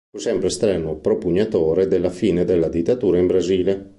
[0.09, 3.89] Fu sempre strenuo propugnatore della fine della dittatura in Brasile.